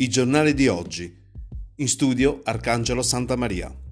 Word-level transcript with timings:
I 0.00 0.08
giornali 0.08 0.54
di 0.54 0.68
oggi. 0.68 1.12
In 1.78 1.88
studio 1.88 2.40
Arcangelo 2.44 3.02
Santa 3.02 3.34
Maria. 3.34 3.87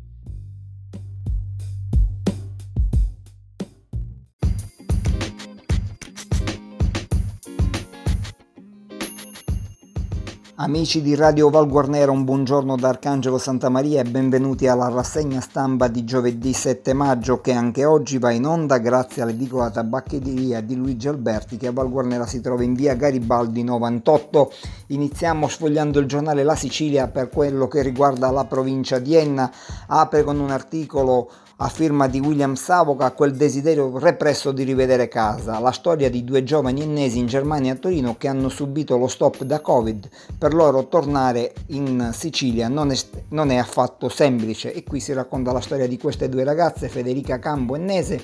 Amici 10.66 11.00
di 11.00 11.14
Radio 11.14 11.48
Val 11.48 11.68
Guarnera, 11.68 12.10
un 12.10 12.24
buongiorno 12.24 12.74
da 12.74 12.88
Arcangelo 12.88 13.38
Santa 13.38 13.68
Maria 13.68 14.00
e 14.00 14.10
benvenuti 14.10 14.66
alla 14.66 14.88
rassegna 14.88 15.40
stampa 15.40 15.86
di 15.86 16.02
giovedì 16.02 16.52
7 16.52 16.92
maggio 16.92 17.40
che 17.40 17.52
anche 17.52 17.84
oggi 17.84 18.18
va 18.18 18.32
in 18.32 18.44
onda 18.44 18.78
grazie 18.78 19.22
all'edicola 19.22 19.70
tabaccheria 19.70 20.60
di 20.62 20.74
Luigi 20.74 21.06
Alberti 21.06 21.56
che 21.56 21.68
a 21.68 21.72
Val 21.72 21.88
Guarnera 21.88 22.26
si 22.26 22.40
trova 22.40 22.64
in 22.64 22.74
via 22.74 22.94
Garibaldi 22.94 23.62
98. 23.62 24.52
Iniziamo 24.88 25.46
sfogliando 25.46 26.00
il 26.00 26.06
giornale 26.06 26.42
La 26.42 26.56
Sicilia 26.56 27.06
per 27.06 27.28
quello 27.28 27.68
che 27.68 27.82
riguarda 27.82 28.28
la 28.32 28.44
provincia 28.44 28.98
di 28.98 29.14
Enna. 29.14 29.48
Apre 29.86 30.24
con 30.24 30.40
un 30.40 30.50
articolo 30.50 31.30
a 31.58 31.68
firma 31.68 32.06
di 32.06 32.20
William 32.20 32.54
Savoca 32.54 33.12
quel 33.12 33.34
desiderio 33.34 33.98
represso 33.98 34.52
di 34.52 34.62
rivedere 34.62 35.08
casa, 35.08 35.58
la 35.58 35.70
storia 35.70 36.10
di 36.10 36.22
due 36.22 36.44
giovani 36.44 36.82
ennesi 36.82 37.18
in 37.18 37.26
Germania 37.26 37.72
a 37.72 37.76
Torino 37.76 38.16
che 38.18 38.28
hanno 38.28 38.50
subito 38.50 38.98
lo 38.98 39.08
stop 39.08 39.42
da 39.42 39.60
Covid, 39.60 40.08
per 40.36 40.52
loro 40.52 40.86
tornare 40.88 41.54
in 41.68 42.10
Sicilia 42.12 42.68
non 42.68 42.90
è, 42.90 42.96
non 43.30 43.50
è 43.50 43.56
affatto 43.56 44.10
semplice. 44.10 44.74
E 44.74 44.84
qui 44.84 45.00
si 45.00 45.14
racconta 45.14 45.52
la 45.52 45.60
storia 45.60 45.88
di 45.88 45.96
queste 45.96 46.28
due 46.28 46.44
ragazze, 46.44 46.88
Federica 46.88 47.38
Cambo 47.38 47.74
ennese 47.74 48.22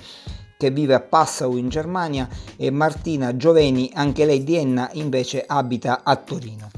che 0.58 0.70
vive 0.70 0.94
a 0.94 1.00
Passau 1.00 1.56
in 1.56 1.68
Germania 1.70 2.28
e 2.56 2.70
Martina 2.70 3.34
Gioveni, 3.36 3.90
anche 3.94 4.24
lei 4.24 4.44
di 4.44 4.56
Enna, 4.56 4.90
invece 4.92 5.42
abita 5.44 6.02
a 6.04 6.14
Torino. 6.16 6.70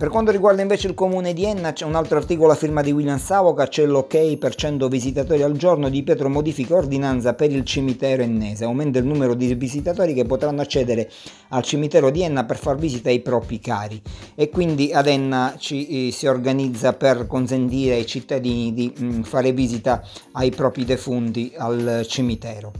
Per 0.00 0.08
quanto 0.08 0.30
riguarda 0.30 0.62
invece 0.62 0.86
il 0.86 0.94
comune 0.94 1.34
di 1.34 1.44
Enna 1.44 1.74
c'è 1.74 1.84
un 1.84 1.94
altro 1.94 2.16
articolo 2.16 2.52
a 2.52 2.54
firma 2.54 2.80
di 2.80 2.90
William 2.90 3.18
Savoca, 3.18 3.68
c'è 3.68 3.84
l'ok 3.84 4.38
per 4.38 4.54
100 4.54 4.88
visitatori 4.88 5.42
al 5.42 5.52
giorno, 5.52 5.90
Di 5.90 6.02
Pietro 6.02 6.30
modifica 6.30 6.74
ordinanza 6.74 7.34
per 7.34 7.52
il 7.52 7.66
cimitero 7.66 8.22
ennese, 8.22 8.64
aumenta 8.64 8.98
il 8.98 9.04
numero 9.04 9.34
di 9.34 9.54
visitatori 9.54 10.14
che 10.14 10.24
potranno 10.24 10.62
accedere 10.62 11.10
al 11.50 11.62
cimitero 11.64 12.08
di 12.08 12.22
Enna 12.22 12.44
per 12.44 12.56
far 12.56 12.76
visita 12.76 13.10
ai 13.10 13.20
propri 13.20 13.58
cari 13.58 14.00
e 14.34 14.48
quindi 14.48 14.90
ad 14.90 15.06
Enna 15.06 15.56
ci 15.58 16.08
eh, 16.08 16.12
si 16.12 16.26
organizza 16.26 16.94
per 16.94 17.26
consentire 17.26 17.96
ai 17.96 18.06
cittadini 18.06 18.72
di 18.72 18.90
mh, 18.96 19.04
mm, 19.04 19.20
fare 19.20 19.52
visita 19.52 20.02
ai 20.32 20.48
propri 20.48 20.86
defunti 20.86 21.52
al 21.54 22.06
cimitero. 22.08 22.72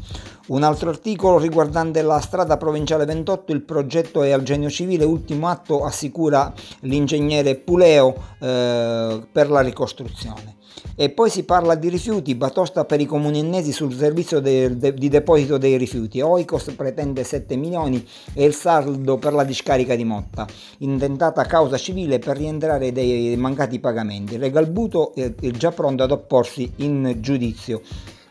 Un 0.51 0.65
altro 0.65 0.91
articolo 0.91 1.39
riguardante 1.39 2.03
la 2.03 2.19
strada 2.19 2.56
provinciale 2.56 3.05
28, 3.05 3.53
il 3.53 3.62
progetto 3.62 4.25
è 4.25 4.33
al 4.33 4.43
genio 4.43 4.69
civile, 4.69 5.05
ultimo 5.05 5.47
atto 5.47 5.84
assicura 5.84 6.53
l'ingegnere 6.81 7.55
Puleo 7.55 8.17
eh, 8.41 9.23
per 9.31 9.48
la 9.48 9.61
ricostruzione. 9.61 10.57
E 10.97 11.11
poi 11.11 11.31
si 11.31 11.45
parla 11.45 11.77
di 11.77 11.89
rifiuti, 11.89 12.34
batosta 12.34 12.84
per 12.84 13.01
i 13.01 13.07
comuni 13.07 13.39
ennesi 13.39 13.70
sul 13.70 13.95
servizio 13.95 14.41
de, 14.41 14.77
de, 14.77 14.92
di 14.92 15.09
deposito 15.09 15.57
dei 15.57 15.77
rifiuti. 15.77 16.20
Oikos 16.20 16.73
pretende 16.77 17.23
7 17.23 17.55
milioni 17.55 18.05
e 18.35 18.45
il 18.45 18.53
saldo 18.53 19.19
per 19.19 19.35
la 19.35 19.45
discarica 19.45 19.95
di 19.95 20.05
Motta. 20.05 20.48
Intentata 20.79 21.45
causa 21.45 21.77
civile 21.77 22.19
per 22.19 22.37
rientrare 22.37 22.91
dei 22.91 23.37
mancati 23.37 23.79
pagamenti. 23.79 24.37
Regalbuto 24.37 25.14
è 25.14 25.33
già 25.53 25.70
pronto 25.70 26.03
ad 26.03 26.11
opporsi 26.11 26.73
in 26.79 27.19
giudizio 27.20 27.83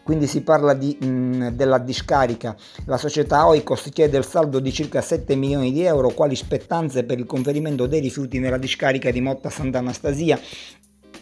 quindi 0.09 0.25
si 0.25 0.41
parla 0.41 0.73
di, 0.73 0.97
mh, 0.99 1.49
della 1.49 1.77
discarica. 1.77 2.55
La 2.85 2.97
società 2.97 3.45
Oikos 3.45 3.91
chiede 3.93 4.17
il 4.17 4.25
saldo 4.25 4.57
di 4.57 4.73
circa 4.73 5.01
7 5.01 5.35
milioni 5.35 5.71
di 5.71 5.83
euro 5.83 6.09
quali 6.09 6.35
spettanze 6.35 7.03
per 7.03 7.19
il 7.19 7.27
conferimento 7.27 7.85
dei 7.85 7.99
rifiuti 7.99 8.39
nella 8.39 8.57
discarica 8.57 9.11
di 9.11 9.21
Motta 9.21 9.51
Sant'Anastasia 9.51 10.39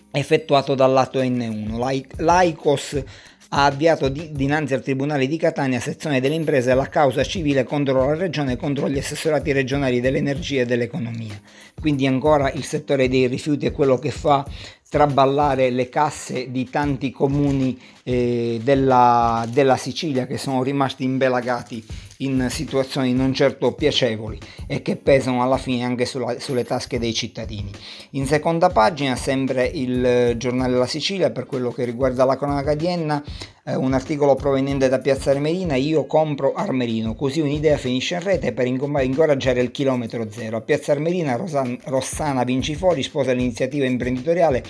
effettuato 0.09 0.73
dal 0.73 0.93
lato 0.93 1.19
N1. 1.19 2.13
L'Aicos 2.15 3.03
ha 3.49 3.65
avviato 3.65 4.07
di, 4.07 4.31
dinanzi 4.31 4.73
al 4.73 4.81
Tribunale 4.81 5.27
di 5.27 5.35
Catania, 5.35 5.81
sezione 5.81 6.21
delle 6.21 6.35
imprese, 6.35 6.73
la 6.73 6.87
causa 6.87 7.25
civile 7.25 7.65
contro 7.65 8.05
la 8.05 8.15
Regione 8.15 8.53
e 8.53 8.55
contro 8.55 8.89
gli 8.89 8.97
assessorati 8.97 9.51
regionali 9.51 9.99
dell'energia 9.99 10.61
e 10.61 10.65
dell'economia. 10.65 11.39
Quindi 11.79 12.07
ancora 12.07 12.51
il 12.51 12.63
settore 12.63 13.07
dei 13.07 13.27
rifiuti 13.27 13.65
è 13.65 13.71
quello 13.71 13.97
che 13.97 14.11
fa 14.11 14.45
traballare 14.89 15.69
le 15.69 15.89
casse 15.89 16.49
di 16.49 16.69
tanti 16.69 17.11
comuni 17.11 17.79
eh, 18.03 18.59
della, 18.63 19.45
della, 19.49 19.75
Sicilia 19.75 20.25
che 20.25 20.37
sono 20.37 20.63
rimasti 20.63 21.03
imbelagati 21.03 21.85
in 22.19 22.47
situazioni 22.50 23.13
non 23.13 23.33
certo 23.33 23.73
piacevoli 23.73 24.39
e 24.66 24.81
che 24.81 24.95
pesano 24.95 25.44
alla 25.44 25.57
fine 25.57 25.83
anche 25.83 26.05
sulla, 26.05 26.39
sulle 26.39 26.63
tasche 26.63 27.00
dei 27.00 27.13
cittadini. 27.13 27.72
In 28.11 28.25
seconda 28.25 28.69
pagina, 28.69 29.16
sempre 29.16 29.66
il 29.66 30.35
giornale 30.38 30.77
La 30.77 30.88
Sicilia, 30.88 31.31
per 31.31 31.45
quello 31.45 31.72
che 31.72 31.85
riguarda 31.85 32.25
la 32.25 32.38
cronaca 32.38 32.73
di 32.75 32.88
Enna, 32.88 33.23
eh, 33.66 33.75
un 33.75 33.94
articolo 33.94 34.35
proveniente 34.35 34.89
da 34.89 35.00
Piazza 35.00 35.31
Armerina, 35.31 35.75
io 35.75 36.06
compro 36.06 36.53
Armerino, 36.53 37.16
così 37.16 37.41
un'idea 37.41 37.77
finisce 37.77 38.16
in 38.16 38.23
rete 38.23 38.53
per 38.53 38.66
incoraggiare 38.66 39.61
il 39.61 39.72
chilometro 39.72 40.25
zero. 40.31 40.57
A 40.57 40.61
Piazza 40.61 40.94
Armerina 40.94 41.38
Rossana 41.83 42.44
Vincifoli 42.44 43.03
sposa 43.03 43.33
l'iniziativa 43.33 43.85
imprenditoriale 43.85 44.63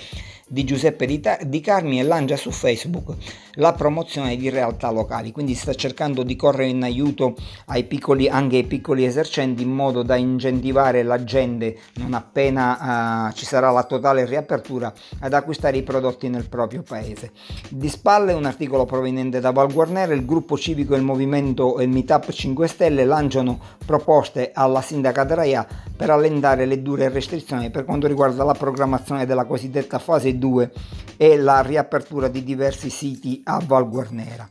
di 0.48 0.64
Giuseppe 0.64 1.06
Di, 1.06 1.20
Ta- 1.20 1.38
di 1.44 1.60
Carmi 1.60 2.00
e 2.00 2.02
lancia 2.02 2.36
su 2.36 2.50
Facebook 2.50 3.14
la 3.58 3.72
promozione 3.72 4.36
di 4.36 4.50
realtà 4.50 4.90
locali, 4.90 5.32
quindi 5.32 5.54
sta 5.54 5.74
cercando 5.74 6.22
di 6.22 6.36
correre 6.36 6.68
in 6.68 6.82
aiuto 6.82 7.34
ai 7.66 7.84
piccoli, 7.84 8.28
anche 8.28 8.56
ai 8.56 8.64
piccoli 8.64 9.04
esercenti 9.04 9.62
in 9.62 9.72
modo 9.72 10.02
da 10.02 10.16
incentivare 10.16 11.02
la 11.02 11.22
gente 11.24 11.76
non 11.94 12.14
appena 12.14 13.28
uh, 13.28 13.32
ci 13.32 13.44
sarà 13.44 13.70
la 13.70 13.82
totale 13.82 14.24
riapertura 14.24 14.92
ad 15.20 15.32
acquistare 15.32 15.76
i 15.76 15.82
prodotti 15.82 16.28
nel 16.28 16.48
proprio 16.48 16.82
paese. 16.82 17.32
Di 17.68 17.88
spalle 17.88 18.32
un 18.32 18.44
articolo 18.44 18.84
proveniente 18.84 19.40
da 19.40 19.50
Val 19.50 19.72
Guarnera, 19.72 20.14
il 20.14 20.24
gruppo 20.24 20.56
civico 20.56 20.94
e 20.94 20.98
il 20.98 21.02
movimento 21.04 21.78
e 21.78 21.84
il 21.84 21.90
Meetup 21.90 22.30
5 22.30 22.68
Stelle 22.68 23.04
lanciano 23.04 23.58
proposte 23.84 24.52
alla 24.54 24.80
sindaca 24.80 25.24
Draia 25.24 25.66
per 25.96 26.10
allentare 26.10 26.64
le 26.64 26.80
dure 26.80 27.08
restrizioni 27.08 27.70
per 27.70 27.84
quanto 27.84 28.06
riguarda 28.06 28.44
la 28.44 28.54
programmazione 28.54 29.26
della 29.26 29.44
cosiddetta 29.44 29.98
fase 29.98 30.37
2022 30.38 30.72
e 31.16 31.36
la 31.36 31.60
riapertura 31.60 32.28
di 32.28 32.42
diversi 32.44 32.90
siti 32.90 33.42
a 33.44 33.60
Val 33.64 33.88
Guarnera. 33.88 34.48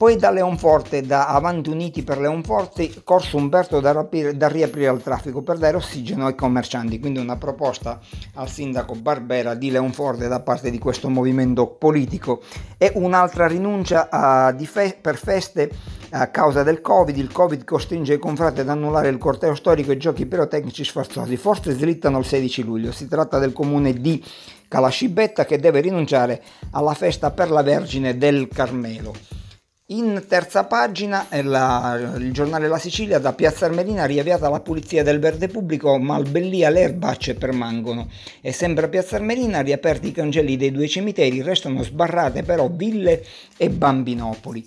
Poi 0.00 0.16
da 0.16 0.30
Leonforte, 0.30 1.02
da 1.02 1.26
Avanti 1.26 1.68
Uniti 1.68 2.02
per 2.02 2.18
Leonforte, 2.18 3.02
Corso 3.04 3.36
Umberto 3.36 3.80
da, 3.80 3.92
rapire, 3.92 4.34
da, 4.34 4.48
riaprire 4.48 4.88
al 4.88 5.02
traffico 5.02 5.42
per 5.42 5.58
dare 5.58 5.76
ossigeno 5.76 6.24
ai 6.24 6.34
commercianti, 6.34 6.98
quindi 6.98 7.18
una 7.18 7.36
proposta 7.36 8.00
al 8.36 8.48
sindaco 8.48 8.94
Barbera 8.94 9.52
di 9.54 9.70
Leonforte 9.70 10.26
da 10.26 10.40
parte 10.40 10.70
di 10.70 10.78
questo 10.78 11.10
movimento 11.10 11.66
politico 11.66 12.40
e 12.78 12.92
un'altra 12.94 13.46
rinuncia 13.46 14.08
uh, 14.10 14.64
fe- 14.64 14.96
per 14.98 15.18
feste 15.18 15.70
a 16.12 16.28
causa 16.28 16.62
del 16.62 16.80
Covid. 16.80 17.18
Il 17.18 17.30
Covid 17.30 17.64
costringe 17.64 18.14
i 18.14 18.18
confrati 18.18 18.60
ad 18.60 18.70
annullare 18.70 19.08
il 19.08 19.18
corteo 19.18 19.54
storico 19.54 19.90
e 19.90 19.96
i 19.96 19.98
giochi 19.98 20.24
pirotecnici 20.24 20.82
sfarzosi, 20.82 21.36
forse 21.36 21.72
slittano 21.72 22.20
il 22.20 22.24
16 22.24 22.64
luglio. 22.64 22.90
Si 22.90 23.06
tratta 23.06 23.38
del 23.38 23.52
comune 23.52 23.92
di 23.92 24.24
Calascibetta 24.70 25.44
che 25.44 25.58
deve 25.58 25.80
rinunciare 25.80 26.40
alla 26.70 26.94
festa 26.94 27.32
per 27.32 27.50
la 27.50 27.64
Vergine 27.64 28.16
del 28.16 28.46
Carmelo. 28.46 29.12
In 29.86 30.26
terza 30.28 30.62
pagina 30.62 31.26
la, 31.42 32.14
il 32.16 32.32
giornale 32.32 32.68
La 32.68 32.78
Sicilia 32.78 33.18
da 33.18 33.32
Piazza 33.32 33.64
Armerina 33.64 34.04
riavviata 34.04 34.48
la 34.48 34.60
pulizia 34.60 35.02
del 35.02 35.18
verde 35.18 35.48
pubblico 35.48 35.98
ma 35.98 36.14
al 36.14 36.28
Bellia 36.28 36.70
le 36.70 36.82
erbacce 36.82 37.34
permangono 37.34 38.08
e 38.40 38.52
sempre 38.52 38.84
a 38.84 38.88
Piazza 38.88 39.16
Armerina 39.16 39.60
riaperti 39.62 40.06
i 40.06 40.12
cancelli 40.12 40.56
dei 40.56 40.70
due 40.70 40.86
cimiteri 40.86 41.42
restano 41.42 41.82
sbarrate 41.82 42.44
però 42.44 42.68
ville 42.68 43.24
e 43.56 43.70
bambinopoli. 43.70 44.64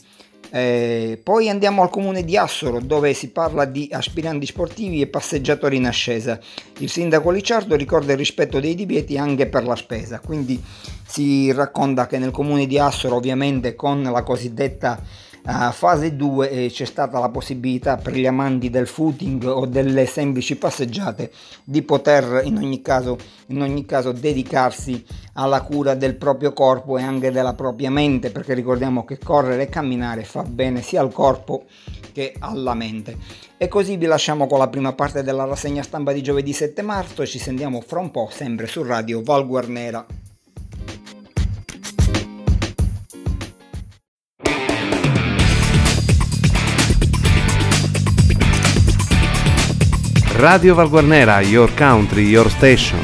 Eh, 0.56 1.20
poi 1.24 1.50
andiamo 1.50 1.82
al 1.82 1.90
comune 1.90 2.24
di 2.24 2.38
Assoro 2.38 2.80
dove 2.80 3.16
si 3.16 3.32
parla 3.32 3.66
di 3.66 3.90
aspiranti 3.92 4.46
sportivi 4.46 5.02
e 5.02 5.08
passeggiatori 5.08 5.78
in 5.78 5.88
ascesa. 5.88 6.40
Il 6.78 6.92
sindaco 6.92 7.32
Licciardo 7.32 7.76
ricorda 7.76 8.12
il 8.12 8.20
rispetto 8.20 8.60
dei 8.60 8.76
divieti 8.76 9.18
anche 9.18 9.48
per 9.48 9.64
la 9.66 9.76
spesa, 9.76 10.20
quindi 10.20 10.62
si 11.08 11.52
racconta 11.52 12.06
che 12.06 12.20
nel 12.20 12.30
comune 12.30 12.68
di 12.68 12.78
Assoro 12.78 13.16
ovviamente 13.16 13.74
con 13.74 14.04
la 14.04 14.22
cosiddetta 14.22 15.02
a 15.46 15.72
fase 15.72 16.16
2 16.16 16.50
eh, 16.50 16.70
c'è 16.70 16.86
stata 16.86 17.20
la 17.20 17.30
possibilità 17.30 17.98
per 17.98 18.16
gli 18.16 18.26
amanti 18.26 18.70
del 18.70 18.88
footing 18.88 19.44
o 19.44 19.66
delle 19.66 20.06
semplici 20.06 20.56
passeggiate 20.56 21.32
di 21.64 21.82
poter 21.82 22.42
in 22.46 22.58
ogni 22.58 22.82
caso, 22.82 23.18
in 23.48 23.62
ogni 23.62 23.86
caso 23.86 24.14
dedicarsi 24.14 25.04
alla 25.34 25.62
cura 25.62 25.96
del 25.96 26.16
proprio 26.16 26.54
corpo 26.54 26.98
e 26.98 27.04
anche 27.04 27.32
della 27.32 27.54
propria 27.54 27.90
mente 27.90 28.32
perché 28.32 28.54
ricordiamo 28.54 29.04
che 29.04 29.18
correre 29.18 29.64
e 29.64 29.70
camminare 29.70 30.24
fa 30.24 30.44
bene 30.44 30.82
sia 30.82 31.02
al 31.02 31.12
corpo 31.12 31.66
che 32.14 32.36
alla 32.40 32.74
mente. 32.74 33.18
E 33.58 33.68
così 33.68 33.98
vi 33.98 34.06
lasciamo 34.06 34.48
con 34.48 34.60
la 34.60 34.70
prima 34.70 34.94
parte 34.94 35.24
della 35.24 35.46
rassegna 35.46 35.84
stampa 35.84 36.14
di 36.14 36.22
giovedì 36.22 36.54
7 36.54 36.82
marzo 36.82 37.22
e 37.22 37.28
ci 37.28 37.40
sentiamo 37.40 37.82
fra 37.82 38.00
un 38.00 38.12
po' 38.12 38.30
sempre 38.32 38.68
su 38.68 38.84
Radio 38.84 39.22
Val 39.22 39.46
Radio 50.36 50.74
Valguarnera, 50.74 51.42
Your 51.42 51.72
Country, 51.76 52.24
Your 52.24 52.50
Station. 52.50 53.00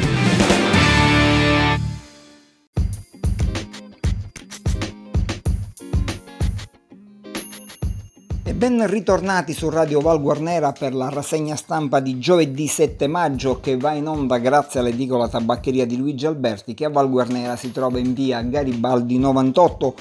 E 8.42 8.54
ben 8.54 8.84
ritornati 8.88 9.52
su 9.52 9.70
Radio 9.70 10.00
Val 10.00 10.20
Guarnera 10.20 10.72
per 10.72 10.92
la 10.92 11.08
rassegna 11.08 11.54
stampa 11.54 12.00
di 12.00 12.18
giovedì 12.18 12.66
7 12.66 13.06
maggio 13.06 13.60
che 13.60 13.76
va 13.76 13.92
in 13.92 14.08
onda 14.08 14.38
grazie 14.38 14.80
all'edicola 14.80 15.28
tabaccheria 15.28 15.86
di 15.86 15.96
Luigi 15.96 16.26
Alberti 16.26 16.74
che 16.74 16.86
a 16.86 16.90
Val 16.90 17.08
Guarnera 17.08 17.54
si 17.54 17.70
trova 17.70 18.00
in 18.00 18.12
via 18.12 18.42
Garibaldi 18.42 19.18
98 19.18 19.94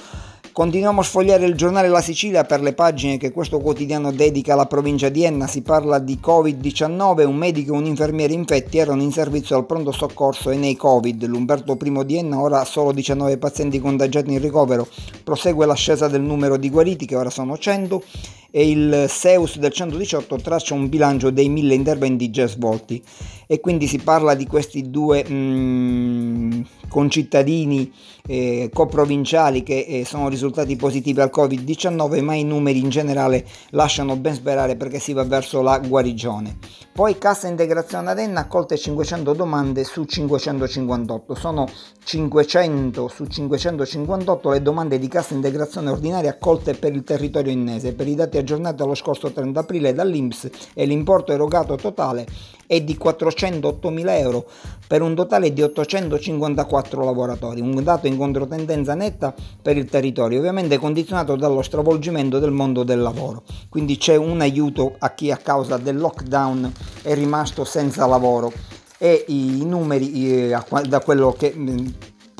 Continuiamo 0.60 1.00
a 1.00 1.04
sfogliare 1.06 1.46
il 1.46 1.56
giornale 1.56 1.88
La 1.88 2.02
Sicilia 2.02 2.44
per 2.44 2.60
le 2.60 2.74
pagine 2.74 3.16
che 3.16 3.32
questo 3.32 3.60
quotidiano 3.60 4.12
dedica 4.12 4.52
alla 4.52 4.66
provincia 4.66 5.08
di 5.08 5.24
Enna. 5.24 5.48
Si 5.48 5.62
parla 5.62 6.00
di 6.00 6.20
Covid-19, 6.22 7.26
un 7.26 7.38
medico 7.38 7.74
e 7.74 7.78
un 7.78 7.86
infermiere 7.86 8.34
infetti 8.34 8.78
erano 8.78 9.02
in 9.02 9.14
servizio 9.14 9.56
al 9.56 9.66
pronto 9.66 9.94
soccorso 9.94 10.50
e 10.50 10.58
nei 10.58 10.76
Covid. 10.76 11.26
L'Umberto 11.28 11.78
I 11.82 12.06
di 12.06 12.18
Enna, 12.18 12.42
ora 12.42 12.66
solo 12.66 12.92
19 12.92 13.38
pazienti 13.38 13.80
contagiati 13.80 14.34
in 14.34 14.42
ricovero. 14.42 14.86
Prosegue 15.24 15.66
l'ascesa 15.66 16.10
del 16.10 16.24
numero 16.24 16.58
di 16.58 16.70
guariti 16.70 17.06
che 17.06 17.16
ora 17.16 17.30
sono 17.30 17.58
100 17.58 18.04
e 18.52 18.70
il 18.70 19.06
Seus 19.08 19.58
del 19.58 19.72
118 19.72 20.36
traccia 20.38 20.74
un 20.74 20.90
bilancio 20.90 21.30
dei 21.30 21.50
mille 21.50 21.74
interventi 21.74 22.30
già 22.30 22.48
svolti. 22.48 23.04
E 23.48 23.60
quindi 23.60 23.88
si 23.88 23.98
parla 23.98 24.36
di 24.36 24.46
questi 24.46 24.92
due 24.92 25.26
mm, 25.28 26.62
concittadini 26.88 27.92
eh, 28.28 28.70
coprovinciali 28.72 29.64
che 29.64 29.86
eh, 29.88 30.06
sono 30.06 30.30
risultati 30.30 30.76
positivi 30.76 31.20
al 31.20 31.32
Covid-19 31.34 32.22
ma 32.22 32.36
i 32.36 32.44
numeri 32.44 32.78
in 32.80 32.90
generale 32.90 33.44
lasciano 33.72 34.16
ben 34.18 34.36
sperare 34.36 34.76
perché 34.76 35.00
si 35.00 35.14
va 35.14 35.24
verso 35.24 35.62
la 35.62 35.80
guarigione. 35.80 36.58
Poi 36.94 37.18
Cassa 37.18 37.48
Integrazione 37.48 38.12
Adenna 38.12 38.42
accolte 38.42 38.78
500 38.78 39.34
domande 39.34 39.84
su 39.84 40.04
558, 40.04 41.34
sono 41.34 41.68
500 42.04 43.08
su 43.08 43.26
558 43.26 44.50
le 44.52 44.62
domande 44.62 45.00
di 45.00 45.08
Cassa 45.08 45.34
Integrazione 45.34 45.90
Ordinaria 45.90 46.32
accolte 46.32 46.74
per 46.74 46.94
il 46.94 47.04
territorio 47.04 47.52
innese. 47.52 47.94
Per 47.94 48.08
i 48.08 48.16
dati 48.16 48.38
aggiornati 48.40 48.82
allo 48.82 48.96
scorso 48.96 49.32
30 49.32 49.60
aprile 49.60 49.94
dall'Inps 49.94 50.50
e 50.74 50.86
l'importo 50.86 51.32
erogato 51.32 51.76
totale 51.76 52.26
è 52.66 52.82
di 52.82 52.98
408.000 53.02 54.10
euro 54.20 54.46
per 54.88 55.02
un 55.02 55.16
totale 55.16 55.52
di 55.54 55.62
854 55.62 57.04
lavoratori, 57.04 57.62
un 57.62 57.84
dato 57.84 58.06
in 58.06 58.16
controtendenza 58.16 58.94
netta 58.94 59.34
per 59.62 59.76
il 59.76 59.86
territorio, 59.86 60.38
ovviamente 60.38 60.78
condizionato 60.78 61.36
dallo 61.36 61.62
stravolgimento 61.62 62.38
del 62.38 62.52
mondo 62.52 62.84
del 62.84 63.02
lavoro. 63.02 63.44
Quindi 63.70 63.98
c'è 63.98 64.16
un 64.16 64.42
aiuto 64.42 64.96
a 65.00 65.14
chi 65.14 65.32
a 65.32 65.38
causa 65.38 65.78
del 65.78 65.98
lockdown 65.98 66.72
è 67.02 67.14
rimasto 67.16 67.64
senza 67.66 68.06
lavoro 68.06 68.52
e 69.00 69.26
i 69.30 69.64
numeri 69.66 70.44
eh, 70.52 70.58
da 70.88 71.00
quello 71.00 71.32
che 71.32 71.54
mm, 71.56 71.88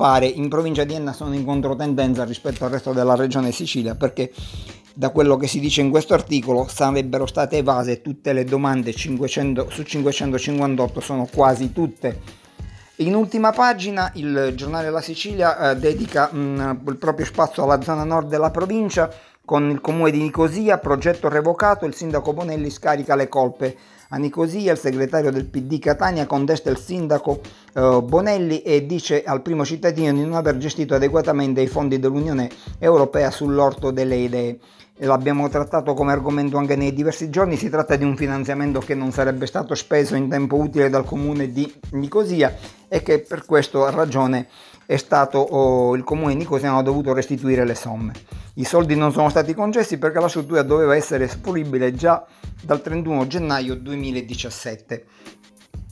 pare 0.00 0.24
in 0.24 0.48
provincia 0.48 0.84
di 0.84 0.94
Enna 0.94 1.12
sono 1.12 1.34
in 1.34 1.44
controtendenza 1.44 2.24
rispetto 2.24 2.64
al 2.64 2.70
resto 2.70 2.94
della 2.94 3.16
regione 3.16 3.52
Sicilia 3.52 3.96
perché 3.96 4.32
da 4.94 5.10
quello 5.10 5.36
che 5.36 5.46
si 5.46 5.60
dice 5.60 5.82
in 5.82 5.90
questo 5.90 6.14
articolo 6.14 6.66
sarebbero 6.66 7.26
state 7.26 7.58
evase 7.58 8.00
tutte 8.00 8.32
le 8.32 8.44
domande 8.44 8.94
500, 8.94 9.68
su 9.68 9.82
558 9.82 11.00
sono 11.00 11.28
quasi 11.30 11.74
tutte. 11.74 12.18
In 12.96 13.14
ultima 13.14 13.52
pagina 13.52 14.10
il 14.14 14.54
giornale 14.54 14.88
La 14.88 15.02
Sicilia 15.02 15.72
eh, 15.72 15.76
dedica 15.76 16.30
mh, 16.32 16.38
mm, 16.38 16.88
il 16.88 16.96
proprio 16.96 17.26
spazio 17.26 17.64
alla 17.64 17.82
zona 17.82 18.04
nord 18.04 18.28
della 18.28 18.50
provincia 18.50 19.12
con 19.44 19.68
il 19.68 19.82
comune 19.82 20.12
di 20.12 20.22
Nicosia, 20.22 20.78
progetto 20.78 21.28
revocato, 21.28 21.84
il 21.84 21.94
sindaco 21.94 22.32
Bonelli 22.32 22.70
scarica 22.70 23.14
le 23.16 23.28
colpe 23.28 23.76
a 24.12 24.16
Nicosia, 24.16 24.72
il 24.72 24.78
segretario 24.78 25.30
del 25.30 25.46
PD 25.46 25.78
Catania 25.78 26.26
contesta 26.26 26.68
il 26.68 26.78
sindaco 26.78 27.40
eh, 27.74 28.00
Bonelli 28.02 28.62
e 28.62 28.84
dice 28.84 29.22
al 29.22 29.40
primo 29.40 29.64
cittadino 29.64 30.12
di 30.12 30.22
non 30.22 30.34
aver 30.34 30.56
gestito 30.56 30.94
adeguatamente 30.94 31.60
i 31.60 31.68
fondi 31.68 31.98
dell'Unione 32.00 32.50
Europea 32.78 33.30
sull'orto 33.30 33.90
delle 33.92 34.16
idee. 34.16 34.58
L'abbiamo 35.02 35.48
trattato 35.48 35.94
come 35.94 36.12
argomento 36.12 36.58
anche 36.58 36.76
nei 36.76 36.92
diversi 36.92 37.30
giorni, 37.30 37.56
si 37.56 37.70
tratta 37.70 37.96
di 37.96 38.04
un 38.04 38.16
finanziamento 38.16 38.80
che 38.80 38.94
non 38.94 39.12
sarebbe 39.12 39.46
stato 39.46 39.74
speso 39.74 40.14
in 40.14 40.28
tempo 40.28 40.56
utile 40.56 40.90
dal 40.90 41.04
comune 41.04 41.52
di 41.52 41.72
Nicosia 41.92 42.54
e 42.86 43.02
che 43.02 43.20
per 43.20 43.46
questo 43.46 43.88
ragione 43.90 44.48
è 44.90 44.96
stato 44.96 45.38
oh, 45.38 45.94
il 45.94 46.02
comune 46.02 46.32
di 46.32 46.40
Nicosia 46.40 46.74
ha 46.74 46.82
dovuto 46.82 47.12
restituire 47.12 47.64
le 47.64 47.76
somme. 47.76 48.12
I 48.54 48.64
soldi 48.64 48.96
non 48.96 49.12
sono 49.12 49.30
stati 49.30 49.54
concessi 49.54 49.98
perché 49.98 50.18
la 50.18 50.26
struttura 50.26 50.62
doveva 50.62 50.96
essere 50.96 51.28
fruibile 51.28 51.94
già 51.94 52.26
dal 52.60 52.82
31 52.82 53.28
gennaio 53.28 53.76
2017. 53.76 55.04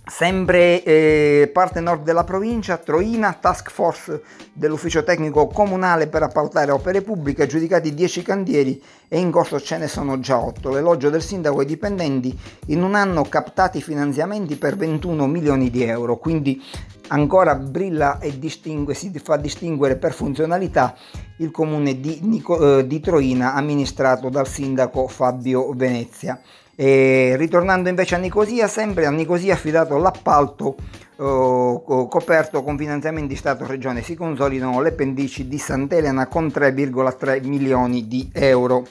Sempre 0.04 0.82
eh, 0.82 1.50
parte 1.52 1.78
nord 1.78 2.02
della 2.02 2.24
provincia, 2.24 2.76
Troina, 2.78 3.34
task 3.34 3.70
force 3.70 4.22
dell'ufficio 4.52 5.04
tecnico 5.04 5.46
comunale 5.46 6.08
per 6.08 6.24
appaltare 6.24 6.72
opere 6.72 7.02
pubbliche, 7.02 7.46
giudicati 7.46 7.94
10 7.94 8.22
cantieri 8.22 8.82
e 9.06 9.18
in 9.20 9.30
corso 9.30 9.60
ce 9.60 9.76
ne 9.76 9.86
sono 9.86 10.18
già 10.18 10.38
8. 10.38 10.70
L'elogio 10.70 11.08
del 11.10 11.22
sindaco 11.22 11.60
ai 11.60 11.66
dipendenti 11.66 12.36
in 12.68 12.82
un 12.82 12.96
anno 12.96 13.22
captati 13.22 13.80
finanziamenti 13.80 14.56
per 14.56 14.76
21 14.76 15.26
milioni 15.28 15.70
di 15.70 15.84
euro, 15.84 16.16
quindi 16.16 16.60
ancora 17.08 17.54
brilla 17.54 18.18
e 18.18 18.38
distingue, 18.38 18.94
si 18.94 19.10
fa 19.22 19.36
distinguere 19.36 19.96
per 19.96 20.12
funzionalità 20.12 20.94
il 21.38 21.50
comune 21.50 22.00
di, 22.00 22.20
Nico, 22.22 22.78
eh, 22.78 22.86
di 22.86 23.00
Troina 23.00 23.54
amministrato 23.54 24.28
dal 24.28 24.46
sindaco 24.48 25.08
Fabio 25.08 25.72
Venezia. 25.74 26.40
E 26.74 27.34
ritornando 27.36 27.88
invece 27.88 28.14
a 28.14 28.18
Nicosia, 28.18 28.68
sempre 28.68 29.04
a 29.06 29.10
Nicosia 29.10 29.54
affidato 29.54 29.96
l'appalto 29.96 30.76
eh, 31.16 32.06
coperto 32.08 32.62
con 32.62 32.78
finanziamenti 32.78 33.34
Stato-Regione. 33.34 34.02
Si 34.02 34.14
consolidano 34.14 34.80
le 34.80 34.92
pendici 34.92 35.48
di 35.48 35.58
Sant'Elena 35.58 36.28
con 36.28 36.46
3,3 36.46 37.44
milioni 37.44 38.06
di 38.06 38.30
euro. 38.32 38.86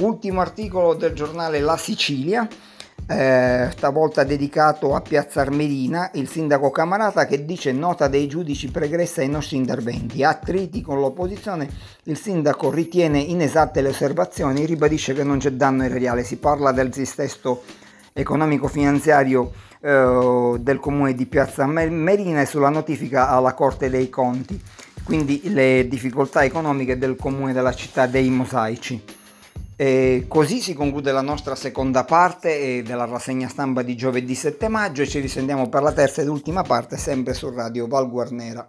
Ultimo 0.00 0.40
articolo 0.40 0.94
del 0.94 1.12
giornale 1.12 1.60
La 1.60 1.76
Sicilia 1.76 2.48
eh, 3.10 3.70
stavolta 3.70 4.22
dedicato 4.22 4.94
a 4.94 5.00
Piazza 5.00 5.40
Armerina, 5.40 6.10
il 6.14 6.28
sindaco 6.28 6.70
Camarata 6.70 7.24
che 7.24 7.46
dice 7.46 7.72
nota 7.72 8.06
dei 8.06 8.28
giudici 8.28 8.70
pregressa 8.70 9.22
ai 9.22 9.30
nostri 9.30 9.56
interventi. 9.56 10.22
Attriti 10.22 10.82
con 10.82 11.00
l'opposizione, 11.00 11.68
il 12.04 12.18
sindaco 12.18 12.70
ritiene 12.70 13.18
inesatte 13.18 13.80
le 13.80 13.88
osservazioni, 13.88 14.66
ribadisce 14.66 15.14
che 15.14 15.24
non 15.24 15.38
c'è 15.38 15.52
danno 15.52 15.84
erariale, 15.84 16.22
si 16.22 16.36
parla 16.36 16.70
del 16.70 16.90
distesto 16.90 17.62
economico-finanziario 18.12 19.52
eh, 19.80 20.56
del 20.60 20.78
comune 20.78 21.14
di 21.14 21.24
Piazza 21.24 21.62
Armerina 21.64 22.42
e 22.42 22.46
sulla 22.46 22.68
notifica 22.68 23.30
alla 23.30 23.54
Corte 23.54 23.88
dei 23.88 24.10
Conti, 24.10 24.60
quindi 25.02 25.40
le 25.44 25.88
difficoltà 25.88 26.44
economiche 26.44 26.98
del 26.98 27.16
comune 27.16 27.54
della 27.54 27.72
città 27.72 28.06
dei 28.06 28.28
Mosaici. 28.28 29.16
E 29.80 30.24
così 30.26 30.60
si 30.60 30.74
conclude 30.74 31.12
la 31.12 31.20
nostra 31.20 31.54
seconda 31.54 32.02
parte 32.02 32.82
della 32.82 33.04
rassegna 33.04 33.46
stampa 33.46 33.82
di 33.82 33.94
giovedì 33.94 34.34
7 34.34 34.66
maggio 34.66 35.02
e 35.02 35.06
ci 35.06 35.20
risentiamo 35.20 35.68
per 35.68 35.82
la 35.82 35.92
terza 35.92 36.20
ed 36.20 36.26
ultima 36.26 36.62
parte 36.62 36.96
sempre 36.96 37.32
su 37.32 37.48
Radio 37.48 37.86
Val 37.86 38.10
Guarnera. 38.10 38.68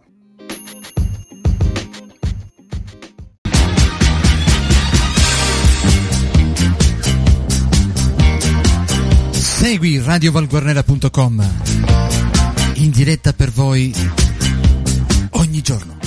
Segui 9.31 9.99
radiovalguarnera.com 9.99 11.53
in 12.75 12.91
diretta 12.91 13.33
per 13.33 13.49
voi 13.49 13.91
ogni 15.31 15.61
giorno. 15.61 15.98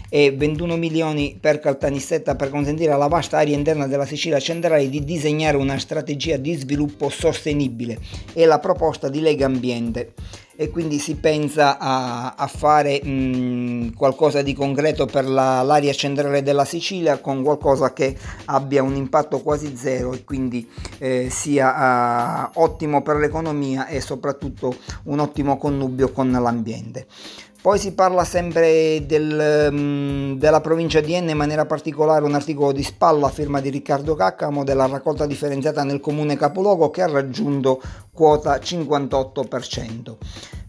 e 0.09 0.33
21 0.33 0.77
milioni 0.77 1.39
per 1.41 1.61
Caltanissetta 1.61 2.35
per 2.35 2.51
consentire 2.51 2.91
alla 2.91 3.07
vasta 3.07 3.39
area 3.39 3.57
interna 3.57 3.87
della 3.87 4.05
Sicilia 4.05 4.41
centrale 4.41 4.89
di 4.89 5.05
disegnare 5.05 5.57
una 5.57 5.79
strategia 5.79 6.37
di 6.37 6.55
sviluppo 6.55 7.09
sostenibile. 7.09 7.99
È 8.33 8.45
la 8.45 8.59
proposta 8.59 9.09
di 9.09 9.21
Lega 9.21 9.47
Ambiente 9.47 10.13
e 10.61 10.69
quindi 10.69 10.99
si 10.99 11.17
pensa 11.17 11.79
a, 11.79 12.35
a 12.37 12.47
fare 12.47 13.03
mh, 13.03 13.95
qualcosa 13.95 14.43
di 14.43 14.53
concreto 14.53 15.07
per 15.07 15.27
la, 15.27 15.63
l'area 15.63 15.95
centrale 15.95 16.43
della 16.43 16.67
Sicilia 16.67 17.19
con 17.19 17.43
qualcosa 17.43 17.95
che 17.95 18.15
abbia 18.45 18.83
un 18.83 18.95
impatto 18.95 19.41
quasi 19.41 19.75
zero 19.75 20.13
e 20.13 20.23
quindi 20.23 20.69
eh, 20.99 21.31
sia 21.31 22.51
uh, 22.53 22.61
ottimo 22.61 23.01
per 23.01 23.17
l'economia 23.17 23.87
e 23.87 24.03
soprattutto 24.03 24.77
un 25.05 25.21
ottimo 25.21 25.57
connubio 25.57 26.13
con 26.13 26.31
l'ambiente. 26.31 27.07
Poi 27.63 27.79
si 27.79 27.93
parla 27.93 28.25
sempre 28.25 29.05
del, 29.05 29.69
um, 29.71 30.39
della 30.39 30.63
provincia 30.63 31.01
di 31.01 31.13
Enne, 31.13 31.33
in 31.33 31.37
maniera 31.37 31.67
particolare 31.67 32.25
un 32.25 32.33
articolo 32.35 32.73
di 32.73 32.83
spalla 32.83 33.27
a 33.27 33.31
firma 33.31 33.61
di 33.61 33.69
Riccardo 33.69 34.15
Caccamo 34.15 34.65
della 34.65 34.87
raccolta 34.87 35.27
differenziata 35.27 35.85
nel 35.85 36.01
comune 36.01 36.39
capoluogo 36.39 36.89
che 36.89 37.03
ha 37.03 37.07
raggiunto 37.07 37.79
quota 38.13 38.57
58%. 38.57 40.17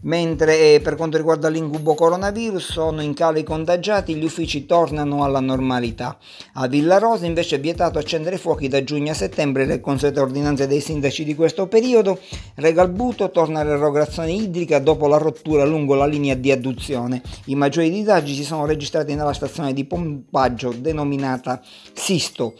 Mentre 0.04 0.74
eh, 0.74 0.80
per 0.80 0.96
quanto 0.96 1.16
riguarda 1.16 1.48
l'incubo 1.48 1.94
coronavirus 1.94 2.72
sono 2.72 3.02
in 3.02 3.14
calo 3.14 3.38
i 3.38 3.44
contagiati, 3.44 4.16
gli 4.16 4.24
uffici 4.24 4.66
tornano 4.66 5.22
alla 5.22 5.38
normalità. 5.38 6.18
A 6.54 6.66
Villa 6.66 6.98
Rosa 6.98 7.26
invece 7.26 7.56
è 7.56 7.60
vietato 7.60 7.98
accendere 7.98 8.36
fuochi 8.36 8.66
da 8.66 8.82
giugno 8.82 9.12
a 9.12 9.14
settembre 9.14 9.64
le 9.64 9.80
consuete 9.80 10.18
ordinanze 10.18 10.66
dei 10.66 10.80
sindaci 10.80 11.22
di 11.22 11.36
questo 11.36 11.68
periodo. 11.68 12.18
Regalbuto 12.56 13.30
torna 13.30 13.62
l'erogazione 13.62 14.32
idrica 14.32 14.80
dopo 14.80 15.06
la 15.06 15.18
rottura 15.18 15.64
lungo 15.64 15.94
la 15.94 16.06
linea 16.06 16.34
di 16.34 16.50
adduzione. 16.50 17.22
I 17.44 17.54
maggiori 17.54 17.88
disagi 17.88 18.34
si 18.34 18.42
sono 18.42 18.66
registrati 18.66 19.14
nella 19.14 19.32
stazione 19.32 19.72
di 19.72 19.84
pompaggio 19.84 20.72
denominata 20.76 21.62
Sisto. 21.92 22.54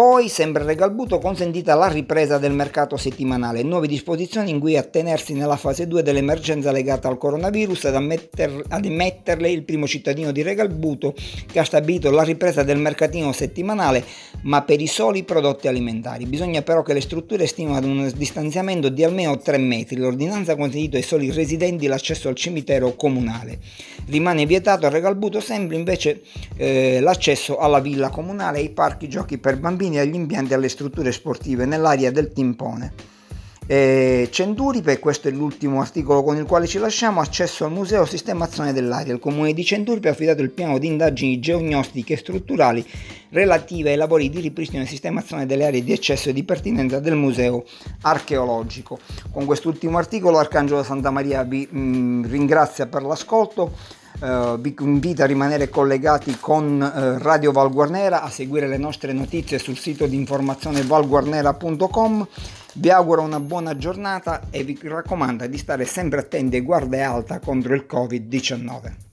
Poi, 0.00 0.30
sempre 0.30 0.64
Regalbuto, 0.64 1.18
consentita 1.18 1.74
la 1.74 1.86
ripresa 1.86 2.38
del 2.38 2.52
mercato 2.52 2.96
settimanale, 2.96 3.62
nuove 3.62 3.86
disposizioni 3.86 4.48
in 4.48 4.58
cui 4.58 4.78
attenersi 4.78 5.34
nella 5.34 5.58
fase 5.58 5.86
2 5.86 6.02
dell'emergenza 6.02 6.72
legata 6.72 7.06
al 7.06 7.18
coronavirus 7.18 7.84
ad, 7.84 7.96
ammetter, 7.96 8.64
ad 8.68 8.86
emetterle 8.86 9.50
il 9.50 9.62
primo 9.62 9.86
cittadino 9.86 10.32
di 10.32 10.40
Regalbuto 10.40 11.12
che 11.46 11.58
ha 11.58 11.64
stabilito 11.64 12.10
la 12.10 12.22
ripresa 12.22 12.62
del 12.62 12.78
mercatino 12.78 13.30
settimanale 13.32 14.02
ma 14.44 14.62
per 14.62 14.80
i 14.80 14.86
soli 14.86 15.22
prodotti 15.22 15.68
alimentari. 15.68 16.24
Bisogna 16.24 16.62
però 16.62 16.80
che 16.80 16.94
le 16.94 17.02
strutture 17.02 17.46
stimano 17.46 17.76
ad 17.76 17.84
un 17.84 18.10
distanziamento 18.16 18.88
di 18.88 19.04
almeno 19.04 19.36
3 19.36 19.58
metri. 19.58 19.96
L'ordinanza 19.96 20.52
ha 20.52 20.56
consentito 20.56 20.96
ai 20.96 21.02
soli 21.02 21.30
residenti 21.30 21.86
l'accesso 21.88 22.30
al 22.30 22.36
cimitero 22.36 22.94
comunale. 22.94 23.58
Rimane 24.06 24.46
vietato 24.46 24.86
a 24.86 24.88
Regalbuto 24.88 25.40
sempre 25.40 25.76
invece 25.76 26.22
eh, 26.56 27.00
l'accesso 27.00 27.58
alla 27.58 27.80
villa 27.80 28.08
comunale 28.08 28.60
e 28.60 28.62
ai 28.62 28.70
parchi 28.70 29.06
giochi 29.06 29.36
per 29.36 29.58
bambini 29.58 29.88
bambini 29.90 29.98
agli 29.98 30.14
impianti 30.14 30.52
e 30.52 30.54
alle 30.54 30.68
strutture 30.68 31.10
sportive 31.10 31.66
nell'area 31.66 32.10
del 32.10 32.32
Timpone. 32.32 33.18
E 33.66 34.28
Centuripe, 34.32 34.98
questo 34.98 35.28
è 35.28 35.30
l'ultimo 35.30 35.80
articolo 35.80 36.24
con 36.24 36.36
il 36.36 36.44
quale 36.44 36.66
ci 36.66 36.78
lasciamo, 36.78 37.20
accesso 37.20 37.64
al 37.64 37.70
museo 37.70 38.04
sistemazione 38.04 38.72
dell'aria. 38.72 39.12
Il 39.12 39.20
comune 39.20 39.52
di 39.52 39.64
Centuripe 39.64 40.08
ha 40.08 40.12
affidato 40.12 40.42
il 40.42 40.50
piano 40.50 40.78
di 40.78 40.88
indagini 40.88 41.38
geognostiche 41.38 42.14
e 42.14 42.16
strutturali 42.16 42.84
relative 43.30 43.90
ai 43.90 43.96
lavori 43.96 44.28
di 44.28 44.40
ripristino 44.40 44.82
e 44.82 44.86
sistemazione 44.86 45.46
delle 45.46 45.66
aree 45.66 45.84
di 45.84 45.92
accesso 45.92 46.30
e 46.30 46.32
di 46.32 46.42
pertinenza 46.42 46.98
del 46.98 47.14
museo 47.14 47.64
archeologico. 48.02 48.98
Con 49.30 49.44
quest'ultimo 49.44 49.98
articolo 49.98 50.38
Arcangelo 50.38 50.82
Santa 50.82 51.12
Maria 51.12 51.44
vi 51.44 51.68
mh, 51.70 51.78
mm, 51.78 52.24
ringrazia 52.24 52.86
per 52.86 53.02
l'ascolto. 53.02 53.98
Uh, 54.18 54.58
vi 54.58 54.74
invito 54.80 55.22
a 55.22 55.26
rimanere 55.26 55.68
collegati 55.68 56.36
con 56.38 56.80
uh, 56.80 57.22
Radio 57.22 57.52
Valguarnera, 57.52 58.22
a 58.22 58.28
seguire 58.28 58.66
le 58.66 58.76
nostre 58.76 59.12
notizie 59.12 59.58
sul 59.58 59.78
sito 59.78 60.06
di 60.06 60.16
informazione 60.16 60.82
valguarnera.com. 60.82 62.26
Vi 62.74 62.90
auguro 62.90 63.22
una 63.22 63.40
buona 63.40 63.76
giornata 63.76 64.42
e 64.50 64.62
vi 64.62 64.78
raccomando 64.82 65.46
di 65.46 65.56
stare 65.56 65.84
sempre 65.84 66.20
attenti 66.20 66.56
e 66.56 66.60
guardia 66.60 67.10
alta 67.10 67.38
contro 67.38 67.74
il 67.74 67.86
Covid-19. 67.88 69.08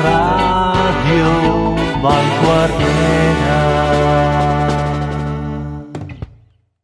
Radio 0.00 1.74
Valguarnera 2.00 3.27